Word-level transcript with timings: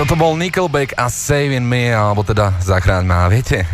toto 0.00 0.16
bol 0.16 0.32
Nickelback 0.32 0.96
a 0.96 1.12
Saving 1.12 1.60
Me, 1.60 1.92
alebo 1.92 2.24
teda 2.24 2.56
zachráň 2.64 3.04
ma. 3.04 3.28
Viete, 3.28 3.68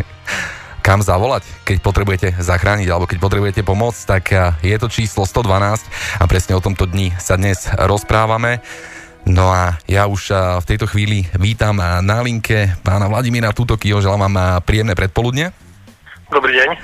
kam 0.82 0.98
zavolať, 0.98 1.46
keď 1.62 1.78
potrebujete 1.78 2.28
zachrániť 2.42 2.90
alebo 2.90 3.06
keď 3.06 3.18
potrebujete 3.22 3.62
pomôcť, 3.62 4.00
tak 4.02 4.34
je 4.58 4.74
to 4.74 4.90
číslo 4.90 5.22
112 5.22 5.86
a 6.18 6.24
presne 6.26 6.58
o 6.58 6.64
tomto 6.64 6.90
dni 6.90 7.14
sa 7.22 7.38
dnes 7.38 7.70
rozprávame. 7.78 8.58
No 9.22 9.54
a 9.54 9.78
ja 9.86 10.10
už 10.10 10.34
v 10.34 10.66
tejto 10.66 10.90
chvíli 10.90 11.30
vítam 11.38 11.78
na 11.78 12.18
linke 12.26 12.74
pána 12.82 13.06
Vladimíra 13.06 13.54
Tutokyho, 13.54 14.02
želám 14.02 14.26
vám 14.26 14.66
príjemné 14.66 14.98
predpoludne. 14.98 15.54
Dobrý 16.26 16.58
deň. 16.58 16.70
Uh, 16.74 16.78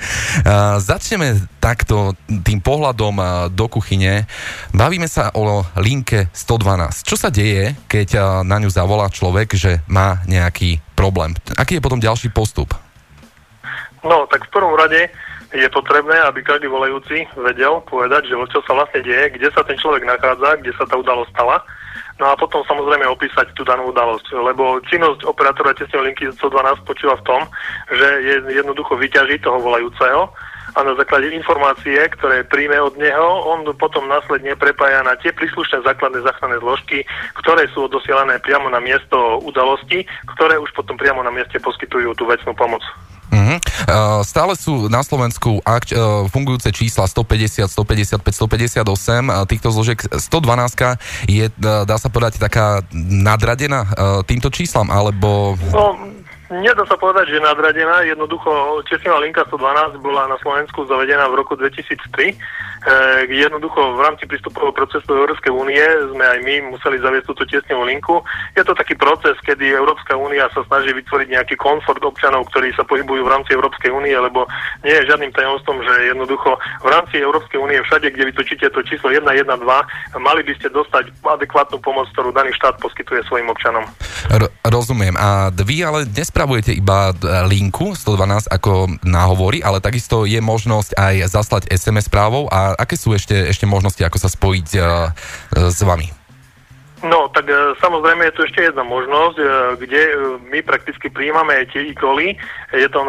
začneme 0.79 1.35
takto 1.59 2.15
tým 2.31 2.63
pohľadom 2.63 3.15
uh, 3.19 3.27
do 3.51 3.67
kuchyne. 3.67 4.23
Bavíme 4.71 5.11
sa 5.11 5.35
o 5.35 5.67
linke 5.83 6.31
112. 6.31 7.03
Čo 7.03 7.19
sa 7.19 7.27
deje, 7.27 7.75
keď 7.91 8.09
uh, 8.15 8.23
na 8.47 8.63
ňu 8.63 8.71
zavolá 8.71 9.11
človek, 9.11 9.51
že 9.59 9.83
má 9.91 10.23
nejaký 10.31 10.79
problém? 10.95 11.35
Aký 11.59 11.75
je 11.75 11.83
potom 11.83 11.99
ďalší 11.99 12.31
postup? 12.31 12.71
No, 13.99 14.23
tak 14.31 14.47
v 14.47 14.53
prvom 14.55 14.79
rade 14.79 15.11
je 15.53 15.67
potrebné, 15.69 16.17
aby 16.25 16.41
každý 16.41 16.65
volajúci 16.67 17.29
vedel 17.37 17.85
povedať, 17.85 18.25
že 18.25 18.35
čo 18.49 18.59
sa 18.65 18.73
vlastne 18.73 19.05
deje, 19.05 19.37
kde 19.37 19.53
sa 19.53 19.61
ten 19.61 19.77
človek 19.77 20.03
nachádza, 20.03 20.59
kde 20.59 20.73
sa 20.73 20.89
tá 20.89 20.97
udalosť 20.97 21.29
stala 21.29 21.61
No 22.21 22.29
a 22.29 22.37
potom 22.37 22.61
samozrejme 22.69 23.09
opísať 23.09 23.57
tú 23.57 23.65
danú 23.65 23.89
udalosť, 23.89 24.37
lebo 24.37 24.77
činnosť 24.85 25.25
operátora 25.25 25.73
tesnej 25.73 26.13
linky 26.13 26.29
112 26.29 26.85
počíva 26.85 27.17
v 27.17 27.25
tom, 27.25 27.41
že 27.89 28.07
je 28.21 28.35
jednoducho 28.53 28.93
vyťažiť 28.93 29.41
toho 29.41 29.57
volajúceho 29.57 30.29
a 30.73 30.79
na 30.85 30.93
základe 30.93 31.33
informácie, 31.33 31.97
ktoré 32.17 32.45
príjme 32.45 32.77
od 32.81 32.97
neho, 33.01 33.29
on 33.49 33.65
potom 33.77 34.05
následne 34.05 34.53
prepája 34.57 35.01
na 35.01 35.17
tie 35.17 35.33
príslušné 35.33 35.81
základné 35.81 36.21
záchranné 36.21 36.61
zložky, 36.61 37.01
ktoré 37.41 37.65
sú 37.73 37.89
odosielané 37.89 38.37
priamo 38.45 38.69
na 38.69 38.81
miesto 38.81 39.41
udalosti, 39.41 40.05
ktoré 40.37 40.61
už 40.61 40.69
potom 40.77 40.97
priamo 40.97 41.25
na 41.25 41.33
mieste 41.33 41.57
poskytujú 41.61 42.13
tú 42.13 42.29
vecnú 42.29 42.53
pomoc. 42.53 42.81
Uh-huh. 43.33 43.57
Uh, 43.89 44.21
stále 44.21 44.53
sú 44.53 44.87
na 44.93 45.01
Slovensku 45.01 45.57
ak, 45.65 45.89
uh, 45.89 46.29
fungujúce 46.29 46.69
čísla 46.69 47.09
150, 47.09 47.65
155, 47.65 48.21
158. 48.21 48.85
Uh, 48.85 49.43
týchto 49.49 49.73
zložiek 49.73 49.97
112 49.97 50.21
je, 51.25 51.45
uh, 51.49 51.83
dá 51.89 51.97
sa 51.97 52.13
povedať, 52.13 52.37
taká 52.37 52.85
nadradená 52.93 53.81
uh, 53.83 53.89
týmto 54.21 54.53
číslam, 54.53 54.93
alebo... 54.93 55.57
No, 55.73 55.97
Nedá 56.53 56.85
sa 56.85 56.93
povedať, 57.01 57.33
že 57.33 57.41
nadradená. 57.41 58.05
Jednoducho, 58.05 58.85
Česná 58.85 59.17
linka 59.17 59.41
112 59.49 59.97
bola 60.05 60.29
na 60.29 60.37
Slovensku 60.37 60.85
zavedená 60.85 61.25
v 61.33 61.41
roku 61.41 61.57
2003 61.57 61.97
E, 62.29 62.72
jednoducho 63.31 63.95
v 63.95 64.01
rámci 64.03 64.27
prístupového 64.27 64.75
procesu 64.75 65.07
Európskej 65.07 65.51
únie 65.51 65.83
sme 66.11 66.25
aj 66.25 66.39
my 66.43 66.55
museli 66.75 66.99
zaviesť 66.99 67.27
túto 67.31 67.43
tesnevú 67.47 67.87
linku. 67.87 68.19
Je 68.59 68.63
to 68.63 68.75
taký 68.75 68.99
proces, 68.99 69.39
kedy 69.47 69.71
Európska 69.71 70.19
únia 70.19 70.51
sa 70.51 70.67
snaží 70.67 70.91
vytvoriť 70.91 71.27
nejaký 71.31 71.55
komfort 71.55 72.03
občanov, 72.03 72.47
ktorí 72.51 72.75
sa 72.75 72.83
pohybujú 72.83 73.23
v 73.23 73.31
rámci 73.31 73.55
Európskej 73.55 73.91
únie, 73.91 74.11
lebo 74.11 74.43
nie 74.83 74.91
je 74.99 75.07
žiadnym 75.07 75.31
tajomstvom, 75.31 75.79
že 75.79 76.11
jednoducho 76.11 76.59
v 76.83 76.87
rámci 76.91 77.15
Európskej 77.23 77.59
únie 77.59 77.79
všade, 77.87 78.11
kde 78.11 78.29
vytočíte 78.35 78.67
to 78.71 78.83
číslo 78.83 79.15
112, 79.15 79.63
mali 80.19 80.41
by 80.43 80.53
ste 80.59 80.67
dostať 80.73 81.13
adekvátnu 81.23 81.79
pomoc, 81.79 82.11
ktorú 82.11 82.35
daný 82.35 82.51
štát 82.59 82.79
poskytuje 82.83 83.23
svojim 83.31 83.47
občanom. 83.47 83.87
R- 84.27 84.51
rozumiem. 84.67 85.15
A 85.15 85.51
vy 85.51 85.83
ale 85.83 86.03
nespravujete 86.07 86.75
iba 86.75 87.15
linku 87.47 87.95
112 87.95 88.51
ako 88.51 88.91
náhovory, 89.07 89.63
ale 89.63 89.79
takisto 89.79 90.27
je 90.27 90.39
možnosť 90.43 90.99
aj 90.99 91.15
zaslať 91.31 91.63
SMS 91.71 92.11
správou 92.11 92.51
a 92.51 92.72
aké 92.77 92.95
sú 92.97 93.13
ešte, 93.13 93.35
ešte 93.49 93.65
možnosti, 93.69 94.01
ako 94.01 94.17
sa 94.17 94.29
spojiť 94.29 94.69
uh, 94.79 95.11
s 95.69 95.79
vami? 95.81 96.22
No, 97.03 97.27
tak 97.35 97.51
e, 97.51 97.75
samozrejme 97.83 98.31
je 98.31 98.35
tu 98.39 98.41
ešte 98.47 98.63
jedna 98.63 98.79
možnosť, 98.87 99.35
e, 99.35 99.45
kde 99.83 100.01
e, 100.07 100.13
my 100.47 100.63
prakticky 100.63 101.11
príjmame 101.11 101.67
tie 101.67 101.91
e-koly. 101.91 102.31
Je 102.71 102.87
to 102.87 103.03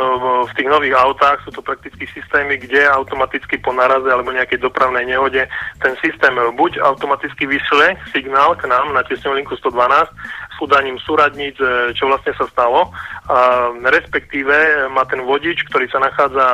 v 0.50 0.52
tých 0.58 0.66
nových 0.66 0.98
autách, 0.98 1.46
sú 1.46 1.54
to 1.54 1.62
prakticky 1.62 2.02
systémy, 2.10 2.58
kde 2.58 2.90
automaticky 2.90 3.62
po 3.62 3.70
naraze 3.70 4.10
alebo 4.10 4.34
nejakej 4.34 4.66
dopravnej 4.66 5.06
nehode 5.06 5.46
ten 5.78 5.94
systém 6.02 6.34
buď 6.58 6.82
automaticky 6.82 7.46
vyšle 7.46 7.96
signál 8.10 8.58
k 8.58 8.66
nám 8.66 8.92
na 8.92 9.06
tesnú 9.06 9.32
linku 9.32 9.56
112 9.56 10.10
s 10.54 10.56
udaním 10.60 11.00
súradníc, 11.02 11.56
čo 11.98 12.06
vlastne 12.06 12.30
sa 12.38 12.46
stalo, 12.46 12.92
a 13.26 13.72
respektíve 13.90 14.86
má 14.92 15.02
ten 15.08 15.18
vodič, 15.24 15.66
ktorý 15.66 15.90
sa 15.90 15.98
nachádza 15.98 16.44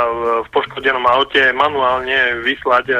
v 0.46 0.48
poškodenom 0.54 1.04
aute, 1.04 1.52
manuálne 1.52 2.40
vyslať 2.40 2.94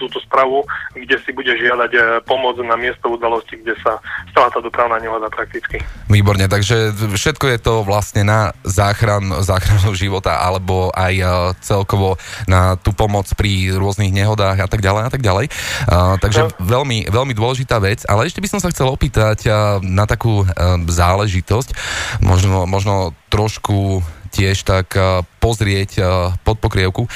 túto 0.00 0.16
spravu, 0.24 0.64
kde 0.96 1.20
si 1.26 1.36
bude 1.36 1.52
žiadať 1.52 2.24
pomoc 2.24 2.56
na 2.64 2.78
miesto 2.78 3.12
udalosti, 3.12 3.60
kde 3.60 3.76
sa 3.84 3.85
sa 3.86 4.02
stala 4.34 4.50
tá 4.50 4.58
dopravná 4.58 4.98
nehoda 4.98 5.30
prakticky. 5.30 5.78
Výborne, 6.10 6.50
takže 6.50 6.90
všetko 6.92 7.46
je 7.54 7.58
to 7.62 7.74
vlastne 7.86 8.26
na 8.26 8.50
záchran, 8.66 9.30
záchranu 9.46 9.94
života 10.02 10.42
alebo 10.42 10.90
aj 10.90 11.14
uh, 11.22 11.30
celkovo 11.62 12.18
na 12.50 12.74
tú 12.74 12.90
pomoc 12.90 13.30
pri 13.38 13.78
rôznych 13.78 14.10
nehodách 14.10 14.58
a 14.58 14.68
tak 14.68 14.82
ďalej 14.82 15.02
a 15.06 15.10
tak 15.10 15.22
ďalej. 15.22 15.46
Uh, 15.86 16.18
takže 16.18 16.50
no. 16.50 16.50
veľmi, 16.58 17.06
veľmi 17.06 17.32
dôležitá 17.38 17.78
vec, 17.78 18.02
ale 18.10 18.26
ešte 18.26 18.42
by 18.42 18.48
som 18.50 18.60
sa 18.60 18.74
chcel 18.74 18.90
opýtať 18.90 19.46
uh, 19.46 19.78
na 19.80 20.08
takú 20.08 20.42
záležitosť, 20.86 21.76
možno, 22.24 22.64
možno 22.66 23.14
trošku 23.30 24.02
tiež 24.32 24.64
tak 24.66 24.92
pozrieť 25.40 26.00
pod 26.42 26.56
pokrievku. 26.58 27.08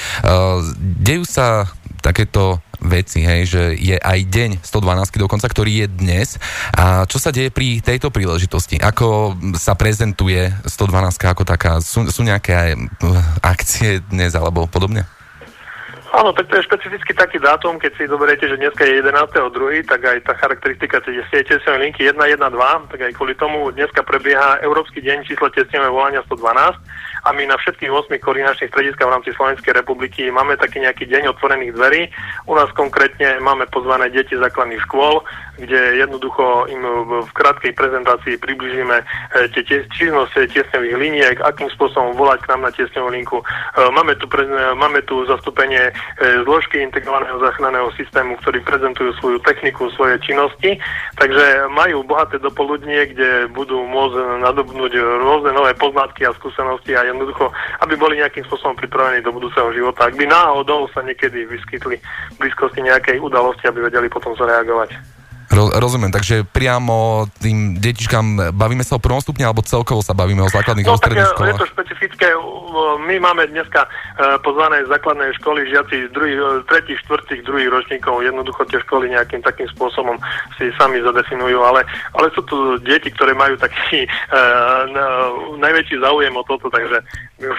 Dejú 0.80 1.24
sa 1.24 1.68
takéto 2.00 2.64
veci, 2.80 3.20
hej, 3.22 3.42
že 3.46 3.62
je 3.76 3.96
aj 4.00 4.18
deň 4.26 4.50
112 4.64 5.20
dokonca, 5.20 5.46
ktorý 5.46 5.84
je 5.84 5.86
dnes. 5.88 6.28
A 6.72 7.04
čo 7.04 7.20
sa 7.20 7.30
deje 7.30 7.52
pri 7.52 7.84
tejto 7.84 8.08
príležitosti? 8.08 8.80
Ako 8.80 9.36
sa 9.54 9.76
prezentuje 9.76 10.48
112 10.64 11.20
ako 11.20 11.44
taká? 11.44 11.84
Sú, 11.84 12.08
sú 12.08 12.24
nejaké 12.24 12.52
aj 12.56 12.70
eh, 12.74 12.84
akcie 13.44 14.00
dnes 14.08 14.32
alebo 14.32 14.64
podobne? 14.64 15.04
Áno, 16.10 16.34
tak 16.34 16.50
to 16.50 16.58
je 16.58 16.66
špecificky 16.66 17.14
taký 17.14 17.38
dátum, 17.38 17.78
keď 17.78 17.94
si 17.94 18.10
zoberiete, 18.10 18.50
že 18.50 18.58
dneska 18.58 18.82
je 18.82 18.98
11.2., 18.98 19.86
tak 19.86 20.02
aj 20.02 20.18
tá 20.26 20.34
charakteristika 20.42 20.98
tej 21.06 21.22
tesnej 21.46 21.86
linky 21.86 22.02
112, 22.02 22.90
tak 22.90 22.98
aj 22.98 23.14
kvôli 23.14 23.38
tomu 23.38 23.70
dneska 23.70 24.02
prebieha 24.02 24.58
Európsky 24.58 24.98
deň 25.06 25.22
číslo 25.22 25.46
tesného 25.54 25.94
volania 25.94 26.26
112 26.26 26.82
a 27.24 27.28
my 27.32 27.44
na 27.46 27.56
všetkých 27.60 27.92
8 27.92 28.16
koordinačných 28.16 28.72
strediskách 28.72 29.08
v 29.08 29.14
rámci 29.14 29.30
Slovenskej 29.36 29.72
republiky 29.76 30.32
máme 30.32 30.56
taký 30.56 30.80
nejaký 30.80 31.04
deň 31.08 31.36
otvorených 31.36 31.76
dverí. 31.76 32.02
U 32.48 32.56
nás 32.56 32.72
konkrétne 32.72 33.40
máme 33.44 33.68
pozvané 33.68 34.08
deti 34.08 34.36
základných 34.36 34.80
škôl, 34.88 35.20
kde 35.60 36.00
jednoducho 36.00 36.66
im 36.72 36.82
v 37.24 37.30
krátkej 37.36 37.76
prezentácii 37.76 38.40
približíme 38.40 38.96
eh, 38.96 39.46
tie 39.52 39.84
činnosť 39.92 40.48
tiesňových 40.48 40.96
liniek, 40.96 41.36
akým 41.44 41.68
spôsobom 41.76 42.16
volať 42.16 42.44
k 42.44 42.48
nám 42.56 42.60
na 42.66 42.70
tiesňovú 42.72 43.08
linku. 43.12 43.38
Eh, 43.44 43.90
máme 43.92 44.16
tu, 44.16 44.26
máme 44.74 45.04
tu 45.04 45.28
zastúpenie 45.28 45.92
eh, 45.92 45.94
zložky 46.48 46.80
integrovaného 46.80 47.36
záchranného 47.38 47.92
systému, 47.94 48.40
ktorí 48.40 48.64
prezentujú 48.64 49.12
svoju 49.20 49.38
techniku, 49.44 49.92
svoje 49.92 50.16
činnosti, 50.24 50.80
takže 51.20 51.68
majú 51.68 52.02
bohaté 52.02 52.40
dopoludnie, 52.40 53.12
kde 53.12 53.52
budú 53.52 53.84
môcť 53.84 54.40
nadobnúť 54.40 54.92
rôzne 54.96 55.52
nové 55.52 55.76
poznatky 55.76 56.24
a 56.24 56.36
skúsenosti 56.36 56.96
a 56.96 57.04
jednoducho, 57.04 57.52
aby 57.84 57.94
boli 58.00 58.18
nejakým 58.18 58.48
spôsobom 58.48 58.76
pripravení 58.80 59.20
do 59.20 59.34
budúceho 59.34 59.68
života. 59.76 60.08
Ak 60.08 60.16
by 60.16 60.24
náhodou 60.24 60.88
sa 60.96 61.04
niekedy 61.04 61.44
vyskytli 61.44 62.00
v 62.00 62.36
blízkosti 62.40 62.80
nejakej 62.80 63.20
udalosti, 63.20 63.68
aby 63.68 63.86
vedeli 63.86 64.08
potom 64.08 64.32
zareagovať. 64.38 65.19
Ro- 65.50 65.74
rozumiem, 65.74 66.14
takže 66.14 66.46
priamo 66.46 67.26
tým 67.42 67.74
detičkám 67.82 68.54
bavíme 68.54 68.86
sa 68.86 68.96
o 68.96 69.02
prvom 69.02 69.18
stupni 69.18 69.42
alebo 69.42 69.66
celkovo 69.66 69.98
sa 69.98 70.14
bavíme 70.14 70.46
o 70.46 70.50
základných 70.50 70.86
no, 70.86 70.94
stredných 70.94 71.26
e, 71.26 71.32
školách? 71.34 71.58
je 71.58 71.62
to 71.62 71.70
špecifické. 71.74 72.09
My 73.00 73.16
máme 73.16 73.48
dneska 73.48 73.84
e, 73.84 73.88
pozvané 74.44 74.84
základné 74.84 75.32
školy, 75.40 75.72
žiaci 75.72 76.08
z 76.08 76.10
druhých, 76.12 76.38
e, 76.38 76.60
tretích, 76.68 77.00
štvrtých, 77.08 77.42
druhých 77.48 77.70
ročníkov. 77.72 78.20
Jednoducho 78.20 78.68
tie 78.68 78.78
školy 78.84 79.10
nejakým 79.10 79.40
takým 79.40 79.68
spôsobom 79.72 80.20
si 80.60 80.68
sami 80.76 81.00
zadefinujú, 81.00 81.64
ale, 81.64 81.82
ale 82.14 82.28
sú 82.36 82.44
tu 82.44 82.76
deti, 82.84 83.08
ktoré 83.08 83.32
majú 83.32 83.56
taký 83.56 84.04
uh, 84.04 84.84
najväčší 85.56 85.96
záujem 86.00 86.34
o 86.36 86.44
toto, 86.44 86.68
takže 86.68 87.00
my 87.40 87.44
už 87.48 87.58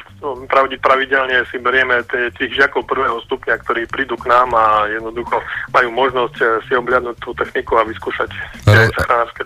pravidelne 0.77 1.41
si 1.49 1.57
berieme 1.57 2.05
tých 2.37 2.53
žiakov 2.53 2.85
prvého 2.85 3.17
stupňa, 3.25 3.57
ktorí 3.65 3.89
prídu 3.89 4.13
k 4.17 4.29
nám 4.29 4.53
a 4.53 4.85
jednoducho 4.93 5.41
majú 5.73 5.89
možnosť 5.89 6.65
si 6.69 6.73
obľadnúť 6.77 7.17
tú 7.17 7.33
techniku 7.33 7.81
a 7.81 7.87
vyskúšať 7.89 8.29
Ro- 8.69 8.93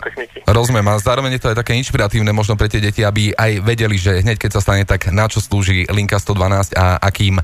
techniky. 0.05 0.43
Rozumiem, 0.45 0.85
a 0.91 0.99
zároveň 1.01 1.39
je 1.39 1.41
to 1.41 1.49
aj 1.55 1.57
také 1.63 1.73
inšpiratívne 1.79 2.29
možno 2.35 2.59
pre 2.59 2.69
tie 2.69 2.83
deti, 2.83 3.01
aby 3.01 3.33
aj 3.33 3.63
vedeli, 3.63 3.97
že 3.97 4.21
hneď 4.21 4.37
keď 4.37 4.51
sa 4.59 4.61
stane, 4.61 4.83
tak 4.83 5.04
na 5.11 5.25
čo 5.27 5.41
slúži 5.41 5.85
linka 5.89 6.17
112 6.21 6.77
a 6.77 7.01
akým 7.01 7.41
uh, 7.41 7.43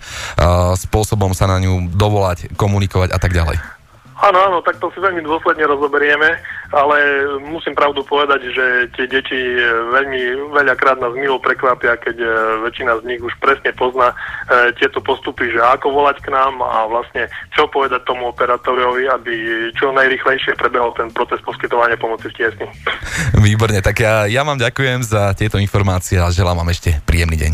spôsobom 0.77 1.33
sa 1.35 1.49
na 1.49 1.57
ňu 1.59 1.91
dovolať, 1.91 2.53
komunikovať 2.55 3.09
a 3.11 3.19
tak 3.19 3.33
ďalej. 3.33 3.80
Áno, 4.21 4.37
áno, 4.37 4.57
tak 4.61 4.77
to 4.77 4.93
si 4.93 5.01
veľmi 5.01 5.25
dôsledne 5.25 5.65
rozoberieme, 5.65 6.37
ale 6.69 6.97
musím 7.41 7.73
pravdu 7.73 8.05
povedať, 8.05 8.53
že 8.53 8.65
tie 8.93 9.09
deti 9.09 9.33
veľmi 9.65 10.53
veľakrát 10.53 11.01
nás 11.01 11.17
milo 11.17 11.41
prekvapia, 11.41 11.97
keď 11.97 12.21
e, 12.21 12.29
väčšina 12.61 13.01
z 13.01 13.03
nich 13.09 13.21
už 13.25 13.33
presne 13.41 13.73
pozná 13.73 14.13
e, 14.13 14.77
tieto 14.77 15.01
postupy, 15.01 15.49
že 15.49 15.57
ako 15.57 15.89
volať 15.89 16.21
k 16.21 16.29
nám 16.29 16.61
a 16.61 16.85
vlastne 16.85 17.33
čo 17.57 17.65
povedať 17.65 18.05
tomu 18.05 18.29
operátorovi, 18.29 19.09
aby 19.09 19.33
čo 19.73 19.89
najrychlejšie 19.89 20.53
prebehol 20.53 20.93
ten 20.93 21.09
proces 21.09 21.41
poskytovania 21.41 21.97
pomoci 21.97 22.29
v 22.29 22.37
tiesni. 22.37 22.69
Výborne, 23.41 23.81
tak 23.81 24.05
ja, 24.05 24.29
ja 24.29 24.45
vám 24.45 24.61
ďakujem 24.61 25.01
za 25.01 25.33
tieto 25.33 25.57
informácie 25.57 26.21
a 26.21 26.29
želám 26.29 26.61
vám 26.61 26.69
ešte 26.69 27.01
príjemný 27.09 27.41
deň. 27.41 27.53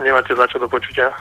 Nemáte 0.00 0.32
za 0.32 0.48
čo 0.48 0.56
do 0.56 0.66
počutia. 0.66 1.12